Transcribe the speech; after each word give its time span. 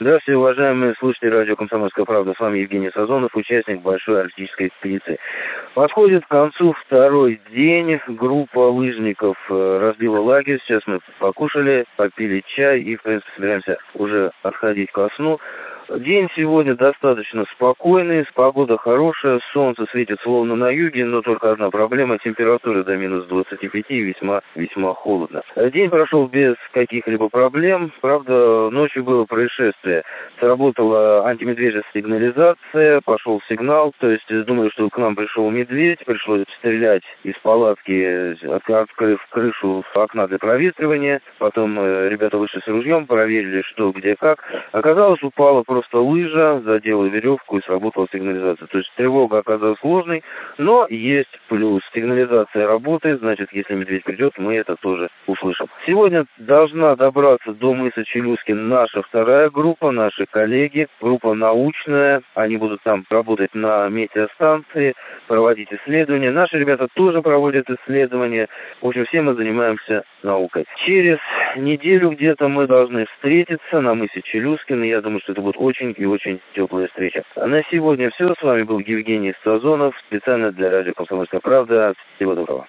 Здравствуйте, 0.00 0.38
уважаемые 0.38 0.94
слушатели 1.00 1.30
радио 1.30 1.56
«Комсомольская 1.56 2.04
правда». 2.04 2.32
С 2.32 2.38
вами 2.38 2.60
Евгений 2.60 2.90
Сазонов, 2.94 3.34
участник 3.34 3.82
большой 3.82 4.20
арктической 4.20 4.68
экспедиции. 4.68 5.18
Подходит 5.74 6.24
к 6.24 6.28
концу 6.28 6.72
второй 6.84 7.40
день. 7.50 7.98
Группа 8.06 8.60
лыжников 8.60 9.36
э, 9.50 9.78
разбила 9.80 10.20
лагерь. 10.20 10.60
Сейчас 10.62 10.82
мы 10.86 11.00
покушали, 11.18 11.84
попили 11.96 12.44
чай 12.46 12.80
и, 12.80 12.94
в 12.94 13.02
принципе, 13.02 13.32
собираемся 13.34 13.78
уже 13.94 14.30
отходить 14.44 14.92
ко 14.92 15.08
сну. 15.16 15.40
День 15.88 16.28
сегодня 16.36 16.74
достаточно 16.74 17.46
спокойный, 17.54 18.26
погода 18.34 18.76
хорошая, 18.76 19.40
солнце 19.54 19.86
светит 19.90 20.18
словно 20.22 20.54
на 20.54 20.68
юге, 20.68 21.06
но 21.06 21.22
только 21.22 21.52
одна 21.52 21.70
проблема– 21.70 22.18
температура 22.22 22.84
до 22.84 22.94
минус 22.98 23.24
25 23.26 23.84
и 23.88 24.00
весьма, 24.00 24.42
весьма 24.54 24.92
холодно. 24.92 25.40
День 25.56 25.88
прошел 25.88 26.26
без 26.26 26.56
каких-либо 26.72 27.30
проблем, 27.30 27.90
правда, 28.02 28.68
ночью 28.68 29.02
было 29.02 29.24
происшествие. 29.24 30.02
Сработала 30.38 31.26
антимедвежья 31.26 31.82
сигнализация, 31.94 33.00
пошел 33.06 33.40
сигнал, 33.48 33.94
то 33.98 34.10
есть 34.10 34.28
думаю, 34.44 34.70
что 34.70 34.90
к 34.90 34.98
нам 34.98 35.16
пришел 35.16 35.48
медведь, 35.50 36.04
пришлось 36.04 36.44
стрелять 36.58 37.02
из 37.22 37.34
палатки, 37.38 38.36
открыв 38.54 39.26
крышу 39.30 39.82
окна 39.94 40.28
для 40.28 40.38
проветривания, 40.38 41.22
потом 41.38 41.80
э, 41.80 42.08
ребята 42.10 42.36
вышли 42.36 42.60
с 42.60 42.68
ружьем, 42.68 43.06
проверили, 43.06 43.62
что, 43.62 43.90
где, 43.92 44.16
как. 44.16 44.44
Оказалось, 44.72 45.22
упала 45.22 45.62
просто 45.62 45.77
просто 45.78 46.00
лыжа, 46.00 46.60
задела 46.64 47.06
веревку 47.06 47.58
и 47.58 47.62
сработала 47.62 48.08
сигнализация. 48.12 48.66
То 48.66 48.78
есть 48.78 48.90
тревога 48.96 49.38
оказалась 49.38 49.78
сложной, 49.78 50.24
но 50.58 50.86
есть 50.90 51.30
плюс. 51.48 51.82
Сигнализация 51.94 52.66
работает, 52.66 53.20
значит, 53.20 53.48
если 53.52 53.74
медведь 53.74 54.02
придет, 54.02 54.32
мы 54.38 54.56
это 54.56 54.74
тоже 54.76 55.08
услышим. 55.26 55.66
Сегодня 55.86 56.26
должна 56.38 56.96
добраться 56.96 57.52
до 57.52 57.74
мыса 57.74 58.04
Челюскин 58.04 58.68
наша 58.68 59.02
вторая 59.02 59.50
группа, 59.50 59.92
наши 59.92 60.26
коллеги, 60.26 60.88
группа 61.00 61.34
научная. 61.34 62.22
Они 62.34 62.56
будут 62.56 62.82
там 62.82 63.04
работать 63.08 63.54
на 63.54 63.88
метеостанции, 63.88 64.94
проводить 65.28 65.72
исследования. 65.72 66.32
Наши 66.32 66.58
ребята 66.58 66.88
тоже 66.94 67.22
проводят 67.22 67.70
исследования. 67.70 68.48
В 68.80 68.88
общем, 68.88 69.06
все 69.06 69.22
мы 69.22 69.34
занимаемся 69.34 70.02
наукой. 70.22 70.64
Через 70.84 71.18
неделю 71.56 72.10
где-то 72.10 72.48
мы 72.48 72.66
должны 72.66 73.06
встретиться 73.06 73.80
на 73.80 73.94
мысе 73.94 74.22
Челюскин. 74.22 74.82
Я 74.82 75.00
думаю, 75.00 75.20
что 75.20 75.32
это 75.32 75.40
будет 75.40 75.56
очень 75.58 75.94
и 75.96 76.04
очень 76.04 76.40
теплая 76.54 76.86
встреча. 76.88 77.22
А 77.34 77.46
на 77.46 77.62
сегодня 77.70 78.10
все. 78.10 78.34
С 78.34 78.42
вами 78.42 78.62
был 78.62 78.78
Евгений 78.78 79.34
Сазонов, 79.42 79.94
специально 80.06 80.52
для 80.52 80.70
радио 80.70 80.92
«Комсомольская 80.92 81.40
правда». 81.40 81.94
Всего 82.16 82.34
доброго. 82.34 82.68